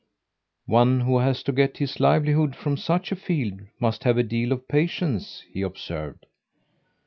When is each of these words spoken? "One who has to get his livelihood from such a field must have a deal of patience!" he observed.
"One 0.65 1.01
who 1.01 1.19
has 1.19 1.43
to 1.43 1.51
get 1.51 1.77
his 1.77 1.99
livelihood 1.99 2.55
from 2.55 2.75
such 2.75 3.11
a 3.11 3.15
field 3.15 3.59
must 3.79 4.03
have 4.03 4.17
a 4.17 4.23
deal 4.23 4.51
of 4.51 4.67
patience!" 4.67 5.43
he 5.53 5.61
observed. 5.61 6.25